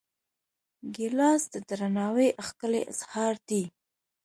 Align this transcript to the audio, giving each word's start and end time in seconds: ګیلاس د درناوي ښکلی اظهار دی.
ګیلاس 0.95 1.41
د 1.53 1.55
درناوي 1.69 2.29
ښکلی 2.47 2.81
اظهار 2.91 3.33
دی. 3.47 3.63